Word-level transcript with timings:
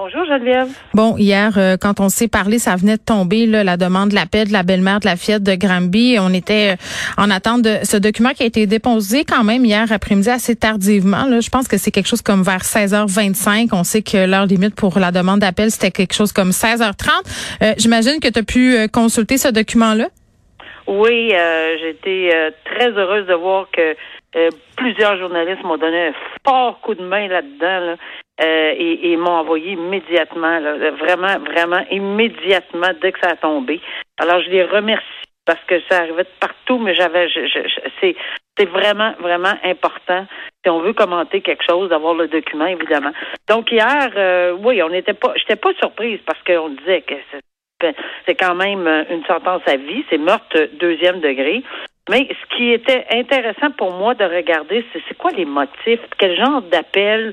Bonjour, 0.00 0.24
Geneviève. 0.26 0.68
Bon, 0.94 1.16
hier, 1.16 1.54
euh, 1.56 1.76
quand 1.76 1.98
on 1.98 2.08
s'est 2.08 2.28
parlé, 2.28 2.60
ça 2.60 2.76
venait 2.76 2.98
de 2.98 3.02
tomber, 3.02 3.46
là, 3.46 3.64
la 3.64 3.76
demande 3.76 4.10
de 4.10 4.14
l'appel 4.14 4.46
de 4.46 4.52
la 4.52 4.62
belle-mère 4.62 5.00
de 5.00 5.06
la 5.06 5.16
fillette 5.16 5.42
de 5.42 5.56
Granby. 5.56 6.18
On 6.20 6.32
était 6.32 6.74
euh, 6.74 7.20
en 7.20 7.30
attente 7.30 7.62
de 7.62 7.78
ce 7.82 7.96
document 7.96 8.30
qui 8.30 8.44
a 8.44 8.46
été 8.46 8.68
déposé 8.68 9.24
quand 9.24 9.42
même 9.42 9.64
hier 9.64 9.90
après-midi 9.90 10.30
assez 10.30 10.54
tardivement. 10.54 11.24
Là. 11.24 11.40
Je 11.40 11.50
pense 11.50 11.66
que 11.66 11.78
c'est 11.78 11.90
quelque 11.90 12.06
chose 12.06 12.22
comme 12.22 12.44
vers 12.44 12.62
16h25. 12.62 13.70
On 13.72 13.82
sait 13.82 14.02
que 14.02 14.24
l'heure 14.24 14.46
limite 14.46 14.76
pour 14.76 15.00
la 15.00 15.10
demande 15.10 15.40
d'appel, 15.40 15.72
c'était 15.72 15.90
quelque 15.90 16.14
chose 16.14 16.32
comme 16.32 16.50
16h30. 16.50 17.08
Euh, 17.62 17.74
J'imagine 17.76 18.20
que 18.20 18.28
tu 18.28 18.38
as 18.38 18.44
pu 18.44 18.88
consulter 18.92 19.36
ce 19.36 19.48
document-là? 19.48 20.10
Oui, 20.88 21.34
euh, 21.34 21.76
j'ai 21.80 21.90
été 21.90 22.34
euh, 22.34 22.50
très 22.64 22.88
heureuse 22.88 23.26
de 23.26 23.34
voir 23.34 23.66
que 23.70 23.94
euh, 24.36 24.48
plusieurs 24.74 25.18
journalistes 25.18 25.62
m'ont 25.62 25.76
donné 25.76 26.06
un 26.06 26.12
fort 26.46 26.80
coup 26.80 26.94
de 26.94 27.02
main 27.02 27.28
là-dedans 27.28 27.80
là, 27.80 27.96
euh, 28.40 28.72
et, 28.76 29.12
et 29.12 29.16
m'ont 29.16 29.32
envoyé 29.38 29.72
immédiatement, 29.72 30.58
là, 30.60 30.90
vraiment, 30.92 31.38
vraiment 31.40 31.84
immédiatement 31.90 32.90
dès 33.00 33.12
que 33.12 33.20
ça 33.20 33.30
a 33.30 33.36
tombé. 33.36 33.80
Alors, 34.18 34.40
je 34.42 34.50
les 34.50 34.64
remercie 34.64 35.04
parce 35.44 35.62
que 35.66 35.80
ça 35.90 35.98
arrivait 36.00 36.24
de 36.24 36.28
partout, 36.40 36.78
mais 36.78 36.94
j'avais, 36.94 37.28
je, 37.28 37.46
je- 37.46 37.88
c'est, 38.00 38.14
c'est 38.56 38.68
vraiment, 38.68 39.12
vraiment 39.18 39.54
important 39.64 40.26
si 40.62 40.70
on 40.70 40.80
veut 40.80 40.92
commenter 40.92 41.40
quelque 41.40 41.64
chose, 41.68 41.88
d'avoir 41.88 42.14
le 42.14 42.28
document, 42.28 42.66
évidemment. 42.66 43.12
Donc 43.48 43.72
hier, 43.72 44.10
euh, 44.16 44.52
oui, 44.60 44.82
on 44.82 44.90
n'était 44.90 45.14
pas, 45.14 45.32
j'étais 45.36 45.56
pas 45.56 45.72
surprise 45.80 46.20
parce 46.26 46.42
qu'on 46.42 46.68
disait 46.70 47.02
que 47.02 47.14
c'est 48.26 48.34
quand 48.34 48.56
même 48.56 48.86
euh, 48.86 49.04
une 49.10 49.24
sentence 49.24 49.62
à 49.66 49.76
vie, 49.76 50.04
c'est 50.10 50.18
meurtre 50.18 50.68
deuxième 50.78 51.20
degré. 51.20 51.62
Mais 52.10 52.26
ce 52.28 52.56
qui 52.56 52.72
était 52.72 53.06
intéressant 53.12 53.70
pour 53.70 53.92
moi 53.92 54.14
de 54.14 54.24
regarder, 54.24 54.84
c'est 54.92 55.02
c'est 55.08 55.16
quoi 55.16 55.30
les 55.30 55.44
motifs, 55.44 56.00
quel 56.18 56.36
genre 56.36 56.62
d'appel, 56.62 57.32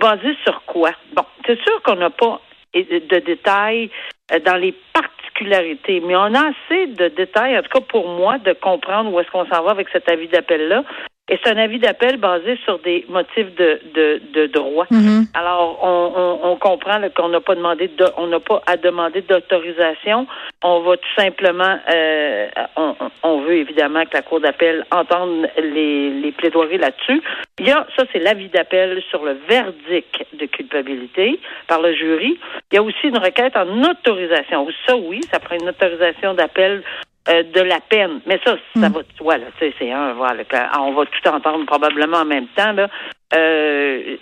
basé 0.00 0.36
sur 0.44 0.62
quoi? 0.64 0.90
Bon, 1.14 1.24
c'est 1.46 1.60
sûr 1.60 1.82
qu'on 1.82 1.96
n'a 1.96 2.10
pas 2.10 2.40
de 2.74 3.18
détails 3.18 3.90
euh, 4.32 4.38
dans 4.40 4.56
les 4.56 4.74
particularités, 4.92 6.00
mais 6.00 6.16
on 6.16 6.34
a 6.34 6.50
assez 6.50 6.86
de 6.88 7.08
détails, 7.08 7.58
en 7.58 7.62
tout 7.62 7.80
cas 7.80 7.86
pour 7.88 8.08
moi, 8.08 8.38
de 8.38 8.52
comprendre 8.52 9.12
où 9.12 9.20
est-ce 9.20 9.30
qu'on 9.30 9.46
s'en 9.46 9.62
va 9.62 9.70
avec 9.70 9.88
cet 9.90 10.10
avis 10.10 10.28
d'appel-là. 10.28 10.84
Et 11.28 11.38
c'est 11.42 11.50
un 11.50 11.56
avis 11.56 11.80
d'appel 11.80 12.18
basé 12.18 12.56
sur 12.64 12.78
des 12.78 13.04
motifs 13.08 13.52
de, 13.56 13.80
de, 13.94 14.20
de 14.32 14.46
droit. 14.46 14.86
Alors, 15.34 15.80
on, 15.82 16.12
on, 16.14 16.50
on 16.52 16.56
comprend 16.56 17.00
qu'on 17.16 17.30
n'a 17.30 17.40
pas 17.40 17.56
demandé, 17.56 17.88
de, 17.88 18.04
on 18.16 18.28
n'a 18.28 18.38
pas 18.38 18.62
à 18.66 18.76
demander 18.76 19.22
d'autorisation. 19.22 20.28
On 20.62 20.80
va 20.80 20.96
tout 20.96 21.14
simplement, 21.16 21.78
euh, 21.92 22.46
on, 22.76 22.94
on 23.24 23.40
veut 23.40 23.56
évidemment 23.56 24.04
que 24.04 24.14
la 24.14 24.22
cour 24.22 24.38
d'appel 24.38 24.84
entende 24.92 25.48
les, 25.58 26.10
les 26.10 26.30
plaidoiries 26.30 26.78
là-dessus. 26.78 27.20
Il 27.58 27.66
y 27.66 27.72
a, 27.72 27.84
ça 27.96 28.04
c'est 28.12 28.20
l'avis 28.20 28.48
d'appel 28.48 29.02
sur 29.10 29.24
le 29.24 29.36
verdict 29.48 30.26
de 30.32 30.46
culpabilité 30.46 31.40
par 31.66 31.80
le 31.82 31.92
jury. 31.92 32.38
Il 32.70 32.76
y 32.76 32.78
a 32.78 32.82
aussi 32.84 33.08
une 33.08 33.18
requête 33.18 33.56
en 33.56 33.82
autorisation. 33.82 34.68
Ça 34.86 34.96
oui, 34.96 35.20
ça 35.32 35.40
prend 35.40 35.56
une 35.56 35.68
autorisation 35.68 36.34
d'appel 36.34 36.84
euh, 37.28 37.42
de 37.42 37.60
la 37.60 37.80
peine. 37.80 38.20
Mais 38.26 38.38
ça, 38.44 38.56
ça 38.74 38.88
va 38.88 39.02
de 39.02 39.06
soi, 39.16 39.38
là. 39.38 39.46
Tu 39.58 39.66
sais, 39.66 39.74
c'est 39.78 39.90
un, 39.92 40.12
voilà. 40.14 40.44
que- 40.44 40.78
On 40.80 40.92
va 40.92 41.04
tout 41.06 41.28
entendre 41.28 41.64
probablement 41.66 42.18
en 42.18 42.24
même 42.24 42.46
temps, 42.48 42.72
là. 42.72 42.88
Euh, 43.34 44.16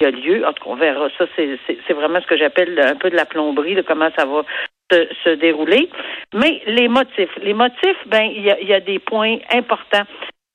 il 0.00 0.04
y 0.04 0.06
a 0.06 0.10
lieu. 0.10 0.46
En 0.46 0.52
tout 0.52 0.64
cas, 0.64 0.70
on 0.70 0.76
verra. 0.76 1.08
Ça, 1.18 1.24
c'est, 1.36 1.92
vraiment 1.92 2.20
ce 2.20 2.26
que 2.26 2.36
j'appelle 2.36 2.78
un 2.80 2.96
peu 2.96 3.10
de 3.10 3.16
la 3.16 3.24
plomberie, 3.26 3.74
de 3.74 3.82
comment 3.82 4.10
ça 4.16 4.24
va 4.26 4.42
se, 4.90 5.08
se 5.24 5.30
dérouler. 5.30 5.88
Mais 6.34 6.62
les 6.66 6.88
motifs. 6.88 7.34
Les 7.42 7.54
motifs, 7.54 7.96
ben, 8.06 8.24
il 8.24 8.42
y 8.42 8.50
a, 8.50 8.60
il 8.60 8.68
y 8.68 8.74
a 8.74 8.80
des 8.80 8.98
points 8.98 9.38
importants. 9.52 10.04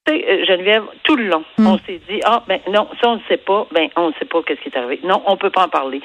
Tu 0.07 0.13
sais, 0.13 0.25
euh, 0.27 0.45
Geneviève, 0.45 0.83
tout 1.03 1.15
le 1.15 1.25
long, 1.25 1.43
on 1.59 1.77
s'est 1.79 2.01
dit, 2.09 2.19
ah, 2.25 2.43
ben, 2.47 2.59
non, 2.67 2.87
ça, 2.99 3.09
on 3.09 3.15
ne 3.17 3.21
sait 3.27 3.37
pas. 3.37 3.67
Ben, 3.71 3.87
on 3.95 4.09
ne 4.09 4.13
sait 4.13 4.25
pas 4.25 4.41
qu'est-ce 4.43 4.61
qui 4.61 4.69
est 4.69 4.77
arrivé. 4.77 4.99
Non, 5.03 5.21
on 5.27 5.37
peut 5.37 5.51
pas 5.51 5.65
en 5.65 5.69
parler. 5.69 6.01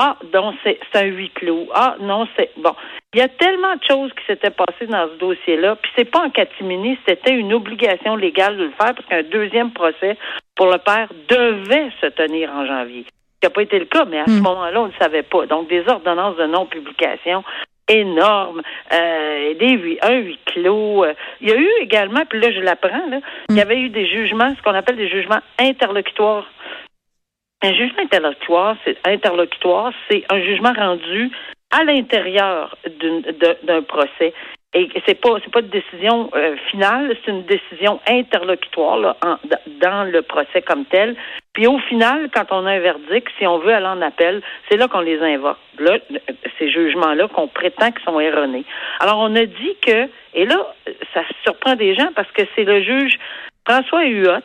Ah, 0.00 0.16
donc 0.32 0.54
c'est 0.62 0.78
un 0.94 1.06
huis 1.06 1.30
clos. 1.30 1.66
Ah, 1.74 1.96
non, 1.98 2.28
c'est 2.36 2.50
bon. 2.56 2.72
Il 3.12 3.18
y 3.18 3.22
a 3.22 3.26
tellement 3.26 3.74
de 3.74 3.82
choses 3.82 4.12
qui 4.12 4.24
s'étaient 4.26 4.50
passées 4.50 4.86
dans 4.86 5.08
ce 5.08 5.18
dossier-là, 5.18 5.74
puis 5.74 5.90
c'est 5.96 6.04
pas 6.04 6.20
en 6.20 6.30
catimini, 6.30 6.96
c'était 7.04 7.34
une 7.34 7.52
obligation 7.52 8.14
légale 8.14 8.56
de 8.58 8.64
le 8.64 8.70
faire 8.80 8.94
parce 8.94 9.06
qu'un 9.08 9.24
deuxième 9.24 9.72
procès 9.72 10.16
pour 10.54 10.66
le 10.66 10.78
père 10.78 11.08
devait 11.28 11.90
se 12.00 12.06
tenir 12.06 12.48
en 12.54 12.64
janvier. 12.64 13.06
Ce 13.06 13.40
qui 13.40 13.46
n'a 13.46 13.50
pas 13.50 13.62
été 13.62 13.78
le 13.80 13.86
cas, 13.86 14.04
mais 14.04 14.20
à 14.20 14.26
ce 14.26 14.40
moment-là, 14.40 14.82
on 14.82 14.86
ne 14.86 14.92
savait 15.00 15.24
pas. 15.24 15.46
Donc, 15.46 15.68
des 15.68 15.88
ordonnances 15.88 16.36
de 16.36 16.46
non-publication 16.46 17.42
énormes, 17.88 18.62
euh, 18.92 19.54
des 19.54 19.98
un 20.02 20.18
huis 20.18 20.38
clos. 20.44 21.04
euh. 21.04 21.14
Il 21.40 21.48
y 21.48 21.52
a 21.52 21.56
eu 21.56 21.68
également, 21.80 22.24
puis 22.28 22.40
là, 22.40 22.52
je 22.52 22.60
l'apprends, 22.60 23.00
il 23.48 23.56
y 23.56 23.60
avait 23.60 23.80
eu 23.80 23.88
des 23.88 24.06
jugements, 24.06 24.54
ce 24.56 24.62
qu'on 24.62 24.74
appelle 24.74 24.96
des 24.96 25.08
jugements 25.08 25.40
interlocutoires 25.58 26.46
un 27.62 27.72
jugement 27.74 28.02
interlocutoire, 28.02 28.76
c'est 28.84 28.96
interlocutoire, 29.06 29.92
c'est 30.10 30.24
un 30.30 30.40
jugement 30.40 30.72
rendu 30.72 31.30
à 31.70 31.84
l'intérieur 31.84 32.76
de- 32.86 33.66
d'un 33.66 33.82
procès. 33.82 34.32
Et 34.74 34.86
c'est 35.06 35.18
pas 35.18 35.30
c'est 35.42 35.50
pas 35.50 35.60
une 35.60 35.68
décision 35.68 36.30
euh, 36.34 36.54
finale, 36.70 37.16
c'est 37.24 37.30
une 37.30 37.44
décision 37.44 38.00
interlocutoire 38.06 39.16
dans 39.80 40.04
le 40.04 40.20
procès 40.22 40.60
comme 40.60 40.84
tel. 40.84 41.16
Puis 41.54 41.66
au 41.66 41.78
final, 41.78 42.28
quand 42.34 42.44
on 42.50 42.66
a 42.66 42.72
un 42.72 42.78
verdict, 42.78 43.28
si 43.38 43.46
on 43.46 43.58
veut 43.58 43.72
aller 43.72 43.86
en 43.86 44.02
appel, 44.02 44.42
c'est 44.68 44.76
là 44.76 44.86
qu'on 44.86 45.00
les 45.00 45.20
invoque. 45.20 45.56
Là, 45.78 45.96
ces 46.58 46.70
jugements-là 46.70 47.28
qu'on 47.28 47.48
prétend 47.48 47.90
qu'ils 47.92 48.04
sont 48.04 48.20
erronés. 48.20 48.64
Alors 49.00 49.18
on 49.20 49.34
a 49.36 49.46
dit 49.46 49.76
que, 49.84 50.06
et 50.34 50.44
là, 50.44 50.74
ça 51.14 51.22
surprend 51.44 51.74
des 51.74 51.94
gens 51.94 52.10
parce 52.14 52.30
que 52.32 52.42
c'est 52.54 52.64
le 52.64 52.82
juge 52.82 53.18
François 53.66 54.04
Huot 54.04 54.42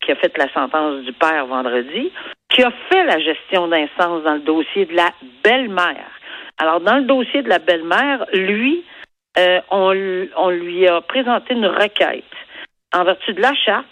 qui 0.00 0.12
a 0.12 0.16
fait 0.16 0.36
la 0.38 0.52
sentence 0.52 1.02
du 1.04 1.12
père 1.12 1.46
vendredi, 1.46 2.12
qui 2.48 2.62
a 2.62 2.72
fait 2.90 3.04
la 3.04 3.18
gestion 3.18 3.68
d'instance 3.68 4.22
dans 4.24 4.34
le 4.34 4.40
dossier 4.40 4.86
de 4.86 4.94
la 4.94 5.10
belle-mère. 5.44 6.10
Alors, 6.58 6.80
dans 6.80 6.96
le 6.96 7.04
dossier 7.04 7.42
de 7.42 7.48
la 7.48 7.58
belle-mère, 7.58 8.26
lui, 8.32 8.84
euh, 9.38 9.60
on, 9.70 10.50
lui 10.50 10.88
a 10.88 11.00
présenté 11.02 11.54
une 11.54 11.66
requête 11.66 12.24
en 12.94 13.04
vertu 13.04 13.32
de 13.32 13.40
la 13.40 13.54
charte. 13.54 13.86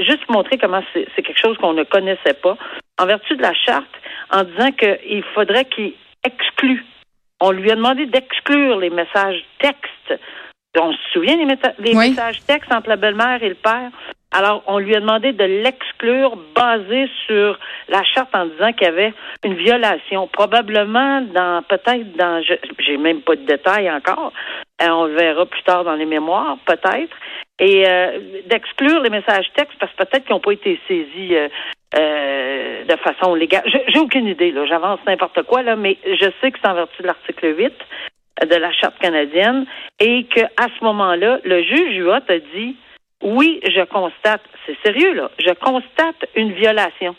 Juste 0.00 0.24
pour 0.26 0.36
montrer 0.36 0.58
comment 0.58 0.82
c'est 0.94 1.22
quelque 1.22 1.40
chose 1.40 1.56
qu'on 1.58 1.74
ne 1.74 1.84
connaissait 1.84 2.34
pas. 2.42 2.56
En 2.98 3.06
vertu 3.06 3.36
de 3.36 3.42
la 3.42 3.54
charte, 3.54 3.90
en 4.30 4.44
disant 4.44 4.70
qu'il 4.72 5.22
faudrait 5.34 5.66
qu'il 5.66 5.92
exclue. 6.24 6.84
On 7.40 7.50
lui 7.50 7.70
a 7.70 7.76
demandé 7.76 8.06
d'exclure 8.06 8.78
les 8.78 8.90
messages 8.90 9.44
textes. 9.58 10.20
On 10.78 10.92
se 10.92 10.98
souvient 11.12 11.36
des 11.36 11.94
Oui. 11.94 12.10
messages 12.10 12.44
textes 12.46 12.72
entre 12.72 12.88
la 12.88 12.96
belle-mère 12.96 13.42
et 13.42 13.50
le 13.50 13.54
père? 13.54 13.90
Alors, 14.36 14.64
on 14.66 14.78
lui 14.78 14.96
a 14.96 15.00
demandé 15.00 15.32
de 15.32 15.44
l'exclure 15.44 16.36
basé 16.56 17.08
sur 17.24 17.56
la 17.88 18.02
charte 18.02 18.34
en 18.34 18.46
disant 18.46 18.72
qu'il 18.72 18.88
y 18.88 18.90
avait 18.90 19.14
une 19.44 19.54
violation, 19.54 20.26
probablement 20.26 21.20
dans, 21.20 21.62
peut-être 21.62 22.16
dans, 22.16 22.42
j'ai 22.80 22.96
même 22.96 23.20
pas 23.20 23.36
de 23.36 23.46
détails 23.46 23.88
encore, 23.90 24.32
Euh, 24.82 24.88
on 24.88 25.04
le 25.04 25.14
verra 25.14 25.46
plus 25.46 25.62
tard 25.62 25.84
dans 25.84 25.94
les 25.94 26.04
mémoires, 26.04 26.58
peut-être, 26.66 27.16
et 27.60 27.88
euh, 27.88 28.18
d'exclure 28.46 29.00
les 29.02 29.10
messages 29.10 29.46
textes 29.54 29.78
parce 29.78 29.92
que 29.92 29.98
peut-être 29.98 30.24
qu'ils 30.24 30.34
n'ont 30.34 30.40
pas 30.40 30.50
été 30.52 30.80
saisis 30.88 31.36
euh, 31.36 31.48
euh, 31.96 32.84
de 32.84 32.96
façon 32.96 33.36
légale. 33.36 33.62
J'ai 33.86 34.00
aucune 34.00 34.26
idée, 34.26 34.50
là, 34.50 34.66
j'avance 34.66 34.98
n'importe 35.06 35.44
quoi, 35.44 35.62
là, 35.62 35.76
mais 35.76 35.96
je 36.04 36.28
sais 36.40 36.50
que 36.50 36.58
c'est 36.60 36.68
en 36.68 36.74
vertu 36.74 37.02
de 37.02 37.06
l'article 37.06 37.54
8 37.56 37.72
de 38.50 38.56
la 38.56 38.72
Charte 38.72 38.98
canadienne 38.98 39.64
et 40.00 40.24
qu'à 40.24 40.66
ce 40.76 40.84
moment-là, 40.84 41.38
le 41.44 41.62
juge 41.62 41.96
Huot 41.98 42.14
a 42.14 42.38
dit 42.52 42.74
oui, 43.24 43.60
je 43.64 43.84
constate, 43.84 44.42
c'est 44.66 44.76
sérieux 44.84 45.14
là, 45.14 45.30
je 45.38 45.52
constate 45.54 46.26
une 46.36 46.52
violation. 46.52 47.16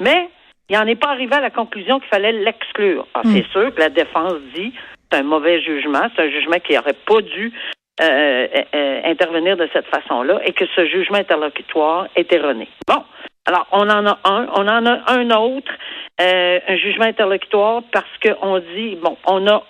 Mais 0.00 0.30
il 0.70 0.76
n'en 0.76 0.86
est 0.86 0.96
pas 0.96 1.10
arrivé 1.10 1.34
à 1.34 1.40
la 1.40 1.50
conclusion 1.50 2.00
qu'il 2.00 2.08
fallait 2.08 2.32
l'exclure. 2.32 3.06
Ah, 3.14 3.22
C'est 3.24 3.46
sûr 3.48 3.74
que 3.74 3.80
la 3.80 3.90
défense 3.90 4.40
dit 4.54 4.72
c'est 5.10 5.18
un 5.18 5.22
mauvais 5.22 5.60
jugement, 5.60 6.08
c'est 6.14 6.22
un 6.22 6.30
jugement 6.30 6.58
qui 6.60 6.74
n'aurait 6.74 6.94
pas 6.94 7.20
dû 7.20 7.52
euh, 8.00 8.46
euh, 8.74 9.00
intervenir 9.04 9.56
de 9.58 9.68
cette 9.72 9.86
façon-là 9.86 10.40
et 10.46 10.52
que 10.52 10.64
ce 10.74 10.86
jugement 10.86 11.18
interlocutoire 11.18 12.08
est 12.16 12.32
erroné. 12.32 12.68
Bon, 12.88 13.04
alors 13.44 13.66
on 13.72 13.90
en 13.90 14.06
a 14.06 14.18
un, 14.24 14.46
on 14.54 14.66
en 14.66 14.86
a 14.86 15.12
un 15.12 15.30
autre, 15.32 15.72
euh, 16.20 16.60
un 16.66 16.76
jugement 16.76 17.04
interlocutoire 17.04 17.82
parce 17.92 18.18
qu'on 18.22 18.58
dit, 18.74 18.96
bon, 18.96 19.18
on 19.26 19.46
a 19.46 19.62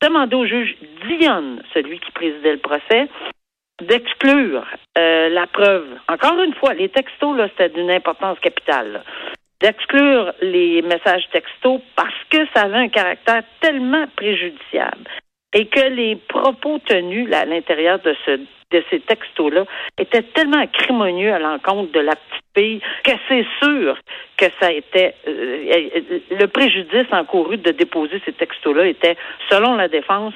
demandé 0.00 0.36
au 0.36 0.46
juge 0.46 0.76
Dionne, 1.08 1.62
celui 1.74 1.98
qui 1.98 2.12
présidait 2.12 2.52
le 2.52 2.58
procès, 2.58 3.08
d'exclure 3.80 4.64
euh, 4.98 5.28
la 5.28 5.46
preuve. 5.46 5.86
Encore 6.08 6.40
une 6.42 6.54
fois, 6.54 6.74
les 6.74 6.88
textos, 6.88 7.36
là, 7.36 7.48
c'était 7.48 7.74
d'une 7.74 7.90
importance 7.90 8.38
capitale. 8.40 9.02
D'exclure 9.60 10.32
les 10.42 10.82
messages 10.82 11.28
textos 11.32 11.80
parce 11.94 12.14
que 12.30 12.38
ça 12.54 12.62
avait 12.62 12.76
un 12.76 12.88
caractère 12.88 13.42
tellement 13.60 14.06
préjudiciable 14.16 15.08
et 15.54 15.66
que 15.66 15.88
les 15.88 16.16
propos 16.16 16.78
tenus 16.80 17.28
là, 17.28 17.40
à 17.40 17.44
l'intérieur 17.46 17.98
de 18.00 18.14
ce 18.26 18.38
de 18.72 18.82
ces 18.90 19.00
textos-là 19.00 19.64
étaient 19.98 20.22
tellement 20.22 20.60
acrimonieux 20.60 21.32
à 21.32 21.38
l'encontre 21.38 21.92
de 21.92 22.00
la 22.00 22.16
petite 22.16 22.44
fille 22.56 22.80
que 23.04 23.12
c'est 23.28 23.46
sûr 23.62 23.96
que 24.36 24.46
ça 24.60 24.72
était 24.72 25.14
euh, 25.28 26.00
le 26.30 26.46
préjudice 26.46 27.06
encouru 27.12 27.58
de 27.58 27.70
déposer 27.70 28.20
ces 28.24 28.32
textos-là 28.32 28.86
était, 28.86 29.16
selon 29.48 29.76
la 29.76 29.88
défense, 29.88 30.34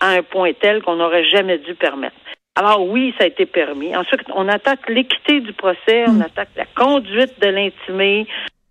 à 0.00 0.10
un 0.10 0.22
point 0.22 0.52
tel 0.54 0.82
qu'on 0.82 0.96
n'aurait 0.96 1.28
jamais 1.28 1.58
dû 1.58 1.74
permettre. 1.74 2.16
Alors 2.56 2.88
oui, 2.88 3.14
ça 3.18 3.24
a 3.24 3.26
été 3.26 3.44
permis. 3.44 3.94
Ensuite, 3.94 4.22
on 4.34 4.48
attaque 4.48 4.88
l'équité 4.88 5.40
du 5.40 5.52
procès, 5.52 6.06
on 6.08 6.20
attaque 6.22 6.48
la 6.56 6.64
conduite 6.64 7.38
de 7.38 7.48
l'intimé. 7.48 8.26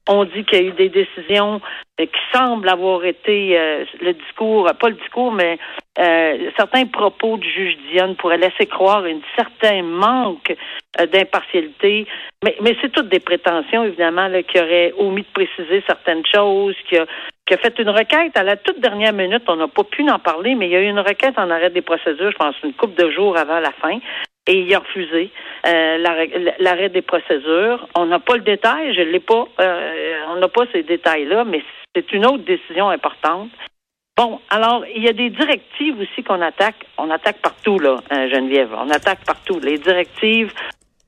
On 0.07 0.23
dit 0.25 0.43
qu'il 0.43 0.59
y 0.59 0.65
a 0.65 0.69
eu 0.69 0.71
des 0.71 0.89
décisions 0.89 1.61
euh, 1.99 2.05
qui 2.05 2.37
semblent 2.37 2.69
avoir 2.69 3.05
été 3.05 3.57
euh, 3.57 3.85
le 4.01 4.13
discours, 4.13 4.69
pas 4.79 4.89
le 4.89 4.95
discours, 4.95 5.31
mais 5.31 5.57
euh, 5.97 6.51
certains 6.57 6.85
propos 6.85 7.37
du 7.37 7.49
juge 7.49 7.77
Dionne 7.89 8.15
pourraient 8.15 8.37
laisser 8.37 8.67
croire 8.67 9.03
un 9.03 9.19
certain 9.35 9.81
manque 9.81 10.55
euh, 10.99 11.05
d'impartialité. 11.07 12.05
Mais, 12.43 12.55
mais 12.61 12.75
c'est 12.81 12.91
toutes 12.91 13.09
des 13.09 13.19
prétentions, 13.19 13.83
évidemment, 13.83 14.27
là, 14.27 14.43
qui 14.43 14.59
auraient 14.59 14.93
omis 14.97 15.23
de 15.23 15.33
préciser 15.33 15.83
certaines 15.87 16.25
choses, 16.25 16.75
qui 16.87 16.97
a, 16.97 17.05
qui 17.45 17.53
a 17.53 17.57
fait 17.57 17.77
une 17.79 17.89
requête 17.89 18.35
à 18.35 18.43
la 18.43 18.57
toute 18.57 18.79
dernière 18.79 19.13
minute. 19.13 19.43
On 19.47 19.55
n'a 19.55 19.67
pas 19.67 19.83
pu 19.83 20.09
en 20.09 20.19
parler, 20.19 20.55
mais 20.55 20.67
il 20.67 20.71
y 20.71 20.75
a 20.75 20.81
eu 20.81 20.89
une 20.89 20.99
requête 20.99 21.37
en 21.37 21.49
arrêt 21.49 21.69
des 21.69 21.81
procédures, 21.81 22.31
je 22.31 22.37
pense, 22.37 22.55
une 22.63 22.73
couple 22.73 23.01
de 23.01 23.11
jours 23.11 23.37
avant 23.37 23.59
la 23.59 23.71
fin. 23.71 23.99
Et 24.47 24.59
il 24.59 24.75
a 24.75 24.79
refusé 24.79 25.31
euh, 25.65 25.97
l'arrêt 26.59 26.89
des 26.89 27.01
procédures. 27.01 27.87
On 27.95 28.05
n'a 28.05 28.19
pas 28.19 28.35
le 28.35 28.43
détail, 28.43 28.93
je 28.93 29.01
l'ai 29.01 29.19
pas. 29.19 29.45
euh, 29.59 30.17
on 30.29 30.35
n'a 30.35 30.47
pas 30.47 30.65
ces 30.71 30.83
détails-là, 30.83 31.43
mais 31.45 31.63
c'est 31.95 32.11
une 32.13 32.25
autre 32.25 32.43
décision 32.43 32.89
importante. 32.89 33.49
Bon, 34.17 34.39
alors, 34.49 34.85
il 34.95 35.03
y 35.03 35.09
a 35.09 35.13
des 35.13 35.29
directives 35.29 35.99
aussi 35.99 36.23
qu'on 36.23 36.41
attaque. 36.41 36.85
On 36.97 37.09
attaque 37.09 37.41
partout, 37.41 37.79
là, 37.79 37.97
euh, 38.11 38.29
Geneviève. 38.29 38.73
On 38.73 38.89
attaque 38.89 39.25
partout. 39.25 39.59
Les 39.59 39.77
directives, 39.77 40.53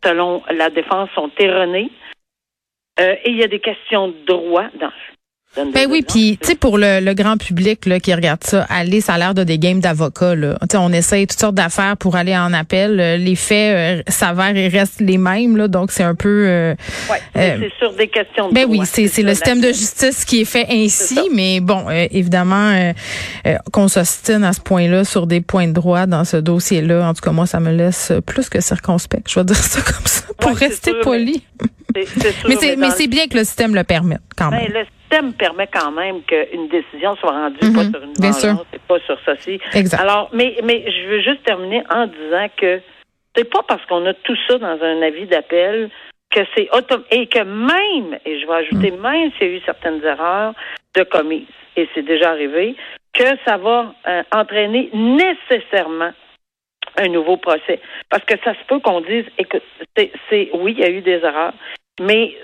selon 0.03 0.43
la 0.51 0.69
défense, 0.69 1.09
sont 1.15 1.31
erronées. 1.37 1.89
Euh, 2.99 3.15
et 3.23 3.29
il 3.29 3.37
y 3.37 3.43
a 3.43 3.47
des 3.47 3.59
questions 3.59 4.09
de 4.09 4.25
droit 4.25 4.65
dans 4.79 4.91
Ben 5.73 5.87
oui, 5.89 6.03
puis 6.07 6.37
tu 6.41 6.47
sais 6.49 6.55
pour 6.55 6.77
le, 6.77 6.99
le 6.99 7.13
grand 7.13 7.37
public 7.37 7.85
là, 7.85 7.99
qui 7.99 8.13
regarde 8.13 8.43
ça, 8.43 8.65
aller, 8.69 9.01
ça 9.01 9.13
a 9.13 9.17
l'air 9.17 9.33
de 9.33 9.43
des 9.43 9.57
games 9.59 9.79
d'avocats 9.79 10.35
là. 10.35 10.57
Tu 10.61 10.67
sais, 10.71 10.77
on 10.77 10.91
essaye 10.91 11.25
toutes 11.27 11.39
sortes 11.39 11.55
d'affaires 11.55 11.97
pour 11.97 12.15
aller 12.15 12.35
en 12.37 12.53
appel. 12.53 12.99
Euh, 12.99 13.17
Les 13.17 13.35
faits 13.35 13.75
euh, 13.75 14.03
s'avèrent 14.07 14.55
et 14.55 14.67
restent 14.67 15.01
les 15.01 15.17
mêmes 15.17 15.57
là, 15.57 15.67
donc 15.67 15.91
c'est 15.91 16.03
un 16.03 16.15
peu. 16.15 16.45
euh, 16.47 16.75
Ouais, 17.09 17.17
euh, 17.37 17.57
c'est 17.61 17.73
sur 17.79 17.93
des 17.95 18.07
questions 18.07 18.49
de 18.49 18.53
ben 18.53 18.63
droit. 18.65 18.77
oui, 18.77 18.85
c'est 18.91 19.07
c'est 19.07 19.23
le 19.23 19.33
système 19.33 19.59
de 19.61 19.67
justice 19.67 20.25
qui 20.25 20.41
est 20.41 20.45
fait 20.45 20.65
ainsi, 20.69 21.19
mais 21.33 21.59
bon, 21.59 21.85
euh, 21.89 22.07
évidemment 22.11 22.93
qu'on 23.71 23.87
s'ostine 23.87 24.43
à 24.43 24.53
ce 24.53 24.61
point-là 24.61 25.03
sur 25.03 25.27
des 25.27 25.41
points 25.41 25.67
de 25.67 25.73
droit 25.73 26.05
dans 26.05 26.23
ce 26.25 26.37
dossier-là. 26.37 27.07
En 27.07 27.13
tout 27.13 27.21
cas, 27.21 27.31
moi, 27.31 27.45
ça 27.45 27.59
me 27.59 27.71
laisse 27.71 28.11
plus 28.25 28.49
que 28.49 28.59
circonspect. 28.61 29.29
Je 29.29 29.39
vais 29.39 29.45
dire 29.45 29.55
ça 29.55 29.81
comme 29.81 30.05
ça 30.05 30.21
pour 30.37 30.51
Ouais, 30.51 30.57
rester 30.57 30.91
poli. 31.01 31.43
Mais 31.95 32.05
c'est 32.59 32.75
mais 32.75 32.89
c'est 32.95 33.07
bien 33.07 33.27
que 33.27 33.35
le 33.37 33.43
système 33.43 33.73
le 33.73 33.83
permette 33.83 34.21
quand 34.35 34.49
Ben, 34.51 34.57
même. 34.71 34.85
Système 35.09 35.33
permet 35.33 35.67
quand 35.67 35.91
même 35.91 36.21
qu'une 36.23 36.67
décision 36.67 37.15
soit 37.17 37.31
rendue 37.31 37.57
Mhm, 37.63 37.75
pas 37.75 37.83
sur 37.83 38.03
une 38.03 38.57
et 38.73 38.79
pas 38.87 38.99
sur 38.99 39.17
ceci. 39.25 39.59
Exact. 39.73 40.01
Alors, 40.01 40.29
mais, 40.33 40.57
mais 40.63 40.83
je 40.91 41.07
veux 41.07 41.21
juste 41.21 41.43
terminer 41.43 41.83
en 41.89 42.07
disant 42.07 42.47
que 42.57 42.81
c'est 43.35 43.49
pas 43.49 43.63
parce 43.67 43.85
qu'on 43.85 44.05
a 44.05 44.13
tout 44.13 44.35
ça 44.47 44.57
dans 44.57 44.81
un 44.81 45.01
avis 45.01 45.25
d'appel 45.25 45.89
que 46.29 46.41
c'est 46.55 46.69
autom 46.75 47.03
et 47.11 47.27
que 47.27 47.39
même, 47.39 48.19
et 48.25 48.39
je 48.39 48.45
vais 48.47 48.53
ajouter 48.53 48.91
Mm. 48.91 49.01
même 49.01 49.31
s'il 49.37 49.47
y 49.47 49.51
a 49.51 49.57
eu 49.57 49.61
certaines 49.65 50.03
erreurs 50.03 50.53
de 50.95 51.03
commises, 51.03 51.47
et 51.77 51.87
c'est 51.93 52.01
déjà 52.01 52.31
arrivé, 52.31 52.75
que 53.13 53.23
ça 53.45 53.57
va 53.57 53.93
euh, 54.07 54.23
entraîner 54.33 54.89
nécessairement 54.93 56.11
un 56.99 57.07
nouveau 57.09 57.37
procès. 57.37 57.79
Parce 58.09 58.23
que 58.25 58.33
ça 58.43 58.53
se 58.53 58.63
peut 58.67 58.79
qu'on 58.79 59.01
dise, 59.01 59.25
écoute, 59.37 59.63
c'est, 59.95 60.11
c'est- 60.29 60.49
oui, 60.53 60.73
il 60.77 60.79
y 60.79 60.83
a 60.83 60.89
eu 60.89 61.01
des 61.01 61.19
erreurs, 61.23 61.53
mais 62.01 62.35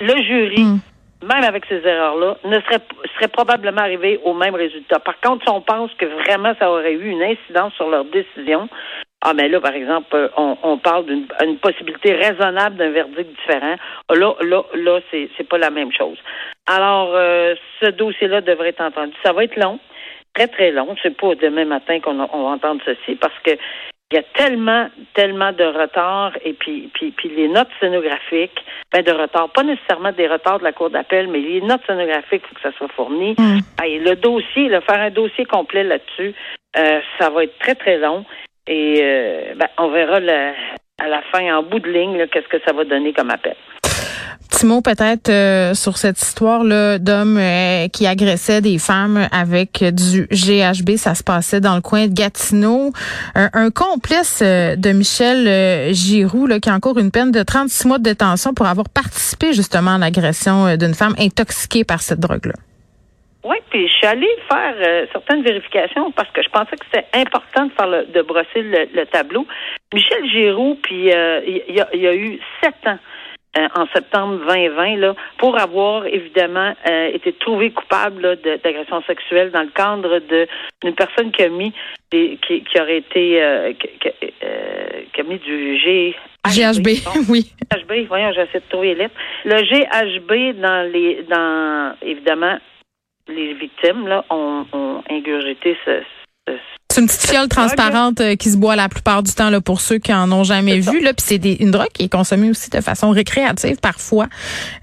le 0.00 0.22
jury, 0.22 0.62
Mm. 0.62 0.78
Même 1.22 1.44
avec 1.44 1.64
ces 1.66 1.86
erreurs-là, 1.86 2.38
ne 2.44 2.60
serait, 2.60 2.80
serait 3.14 3.28
probablement 3.28 3.82
arrivé 3.82 4.18
au 4.24 4.32
même 4.34 4.54
résultat. 4.54 4.98
Par 5.00 5.20
contre, 5.20 5.44
si 5.44 5.50
on 5.50 5.60
pense 5.60 5.92
que 5.94 6.06
vraiment 6.06 6.54
ça 6.58 6.70
aurait 6.70 6.94
eu 6.94 7.08
une 7.08 7.22
incidence 7.22 7.74
sur 7.74 7.88
leur 7.90 8.04
décision, 8.06 8.68
ah 9.22 9.34
mais 9.34 9.48
là, 9.48 9.60
par 9.60 9.74
exemple, 9.74 10.08
euh, 10.14 10.28
on, 10.38 10.56
on 10.62 10.78
parle 10.78 11.04
d'une 11.04 11.26
une 11.44 11.58
possibilité 11.58 12.14
raisonnable 12.14 12.76
d'un 12.76 12.90
verdict 12.90 13.28
différent. 13.28 13.76
Là, 14.08 14.34
là, 14.40 14.62
là, 14.74 15.00
c'est, 15.10 15.48
pas 15.48 15.58
la 15.58 15.68
même 15.68 15.92
chose. 15.92 16.16
Alors, 16.66 17.10
euh, 17.14 17.54
ce 17.82 17.90
dossier-là 17.90 18.40
devrait 18.40 18.70
être 18.70 18.80
entendu. 18.80 19.12
Ça 19.22 19.34
va 19.34 19.44
être 19.44 19.56
long, 19.56 19.78
très 20.34 20.48
très 20.48 20.70
long. 20.70 20.96
C'est 21.02 21.14
pas 21.14 21.34
demain 21.34 21.66
matin 21.66 22.00
qu'on 22.00 22.14
va 22.14 22.48
entendre 22.48 22.80
ceci 22.86 23.16
parce 23.16 23.38
que 23.44 23.50
il 24.12 24.16
y 24.16 24.18
a 24.18 24.22
tellement, 24.34 24.88
tellement 25.14 25.52
de 25.52 25.64
retard 25.64 26.32
et 26.44 26.52
puis, 26.52 26.90
puis, 26.92 27.12
puis 27.12 27.28
les 27.28 27.48
notes 27.48 27.68
scénographiques, 27.78 28.64
ben 28.92 29.02
de 29.02 29.12
retard, 29.12 29.50
pas 29.50 29.62
nécessairement 29.62 30.10
des 30.12 30.26
retards 30.26 30.58
de 30.58 30.64
la 30.64 30.72
cour 30.72 30.90
d'appel, 30.90 31.28
mais 31.28 31.38
les 31.38 31.60
notes 31.60 31.82
scénographiques, 31.86 32.42
il 32.44 32.48
faut 32.48 32.54
que 32.56 32.62
ça 32.62 32.72
soit 32.76 32.88
fourni. 32.88 33.36
Mm. 33.38 33.60
Et 33.84 33.98
le 34.00 34.16
dossier, 34.16 34.68
là, 34.68 34.80
faire 34.80 35.00
un 35.00 35.10
dossier 35.10 35.44
complet 35.44 35.84
là-dessus, 35.84 36.34
euh, 36.76 37.00
ça 37.18 37.30
va 37.30 37.44
être 37.44 37.56
très, 37.60 37.76
très 37.76 37.98
long. 37.98 38.24
Et 38.66 38.98
euh, 39.00 39.54
ben, 39.54 39.68
on 39.78 39.88
verra 39.88 40.18
le- 40.18 40.54
à 41.00 41.08
la 41.08 41.22
fin, 41.32 41.56
en 41.56 41.62
bout 41.62 41.78
de 41.78 41.90
ligne, 41.90 42.26
qu'est-ce 42.26 42.48
que 42.48 42.60
ça 42.66 42.72
va 42.72 42.84
donner 42.84 43.12
comme 43.12 43.30
appel. 43.30 43.56
Petit 44.60 44.66
mot 44.66 44.82
peut-être 44.82 45.30
euh, 45.30 45.72
sur 45.72 45.96
cette 45.96 46.20
histoire 46.20 46.64
là 46.64 46.98
d'hommes 46.98 47.38
euh, 47.38 47.88
qui 47.88 48.06
agressaient 48.06 48.60
des 48.60 48.78
femmes 48.78 49.26
avec 49.32 49.82
du 49.82 50.26
GHB. 50.30 50.96
Ça 50.96 51.14
se 51.14 51.24
passait 51.24 51.62
dans 51.62 51.76
le 51.76 51.80
coin 51.80 52.08
de 52.08 52.12
Gatineau. 52.12 52.92
Un, 53.34 53.70
complice 53.70 54.42
euh, 54.42 54.76
de 54.76 54.90
Michel 54.90 55.48
euh, 55.48 55.94
Giroux 55.94 56.46
là, 56.46 56.60
qui 56.60 56.68
a 56.68 56.74
encore 56.74 56.98
une 56.98 57.10
peine 57.10 57.30
de 57.30 57.42
36 57.42 57.88
mois 57.88 57.96
de 57.96 58.02
détention 58.02 58.52
pour 58.52 58.66
avoir 58.66 58.90
participé 58.90 59.54
justement 59.54 59.94
à 59.94 59.98
l'agression 59.98 60.66
euh, 60.66 60.76
d'une 60.76 60.92
femme 60.92 61.14
intoxiquée 61.18 61.84
par 61.84 62.02
cette 62.02 62.20
drogue-là. 62.20 62.52
Oui, 63.42 63.56
puis 63.70 63.88
je 63.88 63.92
suis 63.94 64.06
allée 64.06 64.28
faire 64.46 64.74
euh, 64.78 65.06
certaines 65.10 65.42
vérifications 65.42 66.12
parce 66.12 66.28
que 66.32 66.42
je 66.42 66.50
pensais 66.50 66.76
que 66.76 66.84
c'était 66.92 67.06
important 67.14 67.64
de 67.64 67.72
faire 67.72 67.86
le, 67.86 68.04
de 68.12 68.20
brosser 68.20 68.60
le, 68.60 68.88
le 68.92 69.06
tableau. 69.06 69.46
Michel 69.94 70.28
Giroux, 70.30 70.78
puis 70.82 71.10
euh, 71.10 71.40
il 71.46 71.74
y, 71.74 71.80
a, 71.80 71.88
il 71.94 72.00
y 72.00 72.06
a 72.06 72.14
eu 72.14 72.38
sept 72.62 72.74
ans 72.86 72.98
euh, 73.58 73.66
en 73.74 73.86
septembre 73.88 74.38
2020 74.46 74.96
là, 74.98 75.14
pour 75.38 75.58
avoir 75.58 76.06
évidemment 76.06 76.72
euh, 76.88 77.08
été 77.12 77.32
trouvé 77.32 77.70
coupable 77.72 78.38
d'agression 78.42 79.02
sexuelle 79.02 79.50
dans 79.50 79.62
le 79.62 79.70
cadre 79.74 80.20
d'une 80.82 80.94
personne 80.94 81.32
qui 81.32 81.42
a 81.42 81.48
mis 81.48 81.72
des, 82.12 82.38
qui, 82.46 82.62
qui 82.62 82.80
aurait 82.80 82.98
été 82.98 83.42
euh, 83.42 83.72
qui, 83.72 83.88
qui- 83.98 84.32
euh, 84.44 84.86
qui 85.12 85.20
a 85.20 85.24
mis 85.24 85.38
du 85.38 85.76
G 85.78 86.14
GHB, 86.46 87.04
Bon. 87.04 87.20
oui. 87.28 87.52
GHB, 87.72 88.06
voyons, 88.08 88.32
j'essaie 88.32 88.60
de 88.60 88.68
trouver 88.70 88.94
les 88.94 89.02
lettres. 89.02 89.14
Le 89.44 89.60
GHB 89.62 90.60
dans 90.60 90.90
les 90.92 91.22
dans 91.28 91.94
évidemment 92.02 92.56
les 93.28 93.52
victimes 93.54 94.06
là 94.08 94.24
ont, 94.30 94.64
ont 94.72 95.02
ingurgité 95.10 95.76
ce, 95.84 96.00
ce- 96.48 96.54
C'est 96.92 97.00
une 97.00 97.06
petite 97.06 97.26
fiole 97.30 97.48
transparente 97.48 98.20
euh, 98.20 98.34
qui 98.36 98.50
se 98.50 98.56
boit 98.56 98.74
la 98.76 98.88
plupart 98.88 99.22
du 99.22 99.32
temps 99.32 99.48
là, 99.48 99.60
pour 99.60 99.80
ceux 99.80 99.98
qui 99.98 100.12
en 100.12 100.30
ont 100.32 100.44
jamais 100.44 100.80
vu. 100.80 101.00
Là, 101.00 101.12
puis 101.14 101.24
c'est 101.26 101.38
des- 101.38 101.56
une 101.60 101.70
drogue 101.70 101.88
qui 101.94 102.02
est 102.04 102.08
consommée 102.08 102.50
aussi 102.50 102.68
de 102.70 102.80
façon 102.80 103.10
récréative 103.10 103.76
parfois. 103.80 104.26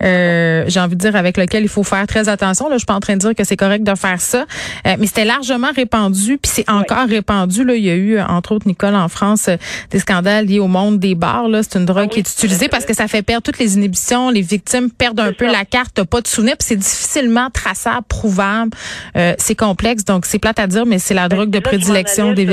Euh, 0.03 0.63
J'ai 0.67 0.79
envie 0.79 0.95
de 0.95 1.01
dire 1.01 1.15
avec 1.15 1.37
lequel 1.37 1.63
il 1.63 1.69
faut 1.69 1.83
faire 1.83 2.05
très 2.07 2.29
attention. 2.29 2.67
Là, 2.69 2.75
je 2.75 2.79
suis 2.79 2.85
pas 2.85 2.93
en 2.95 2.99
train 2.99 3.13
de 3.15 3.19
dire 3.19 3.35
que 3.35 3.43
c'est 3.43 3.57
correct 3.57 3.83
de 3.83 3.95
faire 3.95 4.21
ça, 4.21 4.45
Euh, 4.85 4.95
mais 4.99 5.07
c'était 5.07 5.25
largement 5.25 5.71
répandu. 5.75 6.37
Puis 6.37 6.51
c'est 6.53 6.69
encore 6.69 7.07
répandu. 7.07 7.63
Là, 7.63 7.75
il 7.75 7.83
y 7.83 7.89
a 7.89 7.95
eu 7.95 8.19
entre 8.19 8.53
autres 8.53 8.67
Nicole 8.67 8.95
en 8.95 9.07
France 9.09 9.47
euh, 9.49 9.57
des 9.91 9.99
scandales 9.99 10.45
liés 10.45 10.59
au 10.59 10.67
monde 10.67 10.99
des 10.99 11.15
bars. 11.15 11.47
Là, 11.47 11.61
c'est 11.63 11.77
une 11.77 11.85
drogue 11.85 12.03
Ah 12.03 12.07
oui, 12.07 12.09
qui 12.09 12.19
est 12.19 12.31
utilisée 12.31 12.67
parce 12.69 12.85
que 12.85 12.93
ça 12.93 13.07
fait 13.07 13.21
perdre 13.21 13.43
toutes 13.43 13.59
les 13.59 13.75
inhibitions. 13.75 14.29
Les 14.29 14.41
victimes 14.41 14.89
perdent 14.91 15.19
un 15.19 15.33
peu 15.33 15.45
ça. 15.45 15.51
la 15.51 15.65
carte, 15.65 15.91
t'as 15.95 16.05
pas 16.05 16.21
de 16.21 16.27
souvenir. 16.27 16.55
Puis 16.57 16.67
c'est 16.69 16.75
difficilement 16.77 17.49
traçable, 17.51 18.03
prouvable. 18.07 18.71
Euh, 19.17 19.33
c'est 19.37 19.55
complexe. 19.55 20.05
Donc 20.05 20.25
c'est 20.25 20.39
plate 20.39 20.59
à 20.59 20.67
dire, 20.67 20.85
mais 20.85 20.99
c'est 20.99 21.13
la 21.13 21.27
drogue 21.27 21.49
de 21.49 21.59
Ben, 21.59 21.63
je 21.63 21.65
m'en 21.65 21.69
prédilection 21.69 21.96
des 22.33 22.45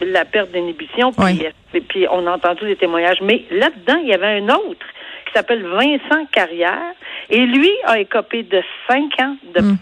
la 0.00 0.24
perte 0.24 0.50
d'inhibition, 0.50 1.12
puis, 1.12 1.24
Oui. 1.24 1.46
et 1.74 1.80
puis 1.80 2.06
on 2.10 2.26
a 2.26 2.32
entendu 2.32 2.64
des 2.66 2.76
témoignages. 2.76 3.20
Mais 3.22 3.44
là-dedans, 3.50 4.00
il 4.02 4.08
y 4.08 4.14
avait 4.14 4.40
un 4.40 4.48
autre 4.48 4.84
qui 5.26 5.32
s'appelle 5.32 5.62
Vincent 5.64 6.26
Carrière, 6.32 6.92
et 7.30 7.38
lui 7.46 7.70
a 7.86 7.98
écopé 8.00 8.42
de 8.42 8.60
cinq 8.88 9.12
ans 9.20 9.36
de 9.54 9.62
Mm. 9.62 9.76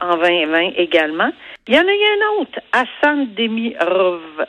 en 0.00 0.16
2020 0.16 0.72
également. 0.76 1.30
Il 1.66 1.74
y 1.74 1.78
en 1.78 1.82
a 1.82 1.84
eu 1.84 1.88
un 1.88 2.40
autre, 2.42 2.60
Hassan 2.72 3.28
Demirovic, 3.34 4.44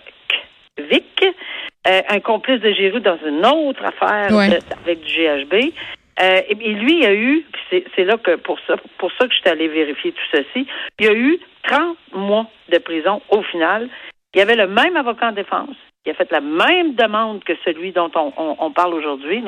euh, 1.88 2.02
un 2.10 2.20
complice 2.20 2.60
de 2.62 2.72
Giroud 2.72 3.04
dans 3.04 3.18
une 3.26 3.46
autre 3.46 3.84
affaire 3.86 4.32
de- 4.50 4.60
avec 4.84 5.02
du 5.02 5.14
GHB. 5.14 5.74
Euh, 6.22 6.42
et, 6.50 6.52
et 6.52 6.74
lui, 6.74 7.00
il 7.00 7.06
a 7.06 7.14
eu, 7.14 7.46
c'est 7.70 8.04
là 8.04 8.18
que 8.18 8.36
pour 8.36 8.60
ça, 8.68 8.76
pour 8.98 9.12
ça 9.14 9.28
que 9.28 9.34
je 9.34 9.40
suis 9.40 9.50
allée 9.50 9.68
vérifier 9.68 10.12
tout 10.12 10.38
ceci, 10.38 10.68
il 11.00 11.08
a 11.08 11.14
eu 11.14 11.40
30 11.64 11.98
mois 12.14 12.48
de 12.70 12.78
prison 12.78 13.22
au 13.30 13.42
final. 13.44 13.90
Il 14.34 14.40
y 14.40 14.42
avait 14.42 14.56
le 14.56 14.68
même 14.68 14.96
avocat 14.96 15.30
en 15.30 15.32
défense. 15.34 15.76
Il 16.06 16.12
a 16.12 16.16
fait 16.16 16.32
la 16.32 16.42
même 16.42 16.96
demande 16.96 17.44
que 17.44 17.54
celui 17.64 17.92
dont 17.92 18.10
on, 18.16 18.72
parle 18.72 18.94
aujourd'hui, 18.94 19.44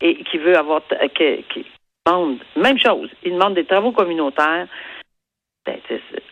et 0.00 0.16
qui 0.24 0.38
veut 0.38 0.56
avoir, 0.56 0.82
que- 0.88 1.40
qui 1.42 1.66
demande, 2.06 2.38
même 2.56 2.78
chose. 2.78 3.10
Il 3.24 3.34
demande 3.34 3.54
des 3.54 3.64
travaux 3.64 3.92
communautaires. 3.92 4.66
Ben, 5.64 5.76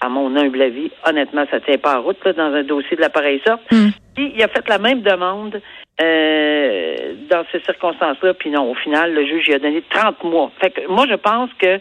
à 0.00 0.08
mon 0.08 0.34
humble 0.36 0.60
avis, 0.60 0.90
honnêtement, 1.06 1.44
ça 1.50 1.60
tient 1.60 1.78
pas 1.78 2.00
en 2.00 2.02
route 2.02 2.24
là, 2.24 2.32
dans 2.32 2.52
un 2.52 2.64
dossier 2.64 2.96
de 2.96 3.00
la 3.00 3.10
pareille 3.10 3.40
sorte. 3.46 3.62
Mm. 3.70 3.90
Il 4.16 4.42
a 4.42 4.48
fait 4.48 4.68
la 4.68 4.78
même 4.78 5.02
demande 5.02 5.60
euh, 6.00 7.14
dans 7.30 7.44
ces 7.52 7.60
circonstances-là, 7.60 8.34
puis 8.34 8.50
non, 8.50 8.70
au 8.70 8.74
final, 8.74 9.14
le 9.14 9.24
juge 9.26 9.46
lui 9.46 9.54
a 9.54 9.58
donné 9.58 9.82
30 9.90 10.24
mois. 10.24 10.50
Fait 10.60 10.70
que 10.70 10.86
moi, 10.88 11.06
je 11.08 11.14
pense 11.14 11.50
que 11.58 11.78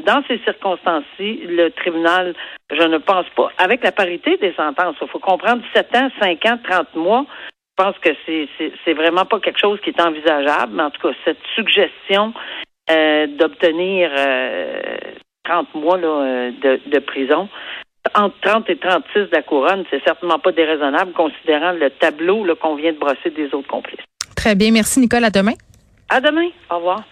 dans 0.00 0.22
ces 0.28 0.38
circonstances-ci, 0.38 1.42
le 1.46 1.70
tribunal, 1.70 2.34
je 2.70 2.82
ne 2.82 2.98
pense 2.98 3.26
pas, 3.36 3.50
avec 3.58 3.82
la 3.84 3.92
parité 3.92 4.36
des 4.38 4.52
sentences, 4.54 4.96
il 5.00 5.08
faut 5.08 5.18
comprendre 5.18 5.62
7 5.74 5.96
ans, 5.96 6.10
5 6.20 6.46
ans, 6.46 6.58
30 6.62 6.94
mois, 6.96 7.26
je 7.78 7.84
pense 7.84 7.98
que 7.98 8.08
c'est 8.26 8.94
vraiment 8.94 9.26
pas 9.26 9.38
quelque 9.38 9.58
chose 9.58 9.78
qui 9.82 9.90
est 9.90 10.00
envisageable, 10.00 10.72
mais 10.74 10.84
en 10.84 10.90
tout 10.90 11.08
cas, 11.08 11.14
cette 11.24 11.42
suggestion 11.54 12.32
euh, 12.90 13.26
d'obtenir 13.26 14.10
euh, 14.16 14.80
30 15.44 15.74
mois 15.74 15.98
là, 15.98 16.08
euh, 16.08 16.50
de, 16.52 16.80
de 16.86 16.98
prison, 17.00 17.48
entre 18.16 18.36
30 18.40 18.70
et 18.70 18.76
36 18.76 19.14
de 19.14 19.28
la 19.32 19.42
couronne, 19.42 19.84
c'est 19.90 20.02
certainement 20.02 20.38
pas 20.38 20.52
déraisonnable 20.52 21.12
considérant 21.12 21.72
le 21.72 21.90
tableau 21.90 22.46
qu'on 22.60 22.74
vient 22.76 22.92
de 22.92 22.98
brosser 22.98 23.30
des 23.30 23.46
autres 23.54 23.68
complices. 23.68 24.00
Très 24.34 24.54
bien. 24.54 24.72
Merci, 24.72 25.00
Nicole. 25.00 25.24
À 25.24 25.30
demain. 25.30 25.54
À 26.08 26.20
demain. 26.20 26.48
Au 26.70 26.76
revoir. 26.76 27.04